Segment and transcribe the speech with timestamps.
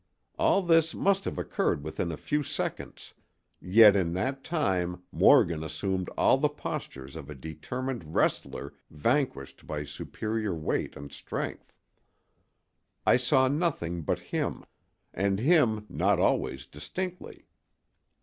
[0.39, 3.13] "All this must have occurred within a few seconds,
[3.61, 9.83] yet in that time Morgan assumed all the postures of a determined wrestler vanquished by
[9.83, 11.71] superior weight and strength.
[13.05, 14.65] I saw nothing but him,
[15.13, 17.45] and him not always distinctly.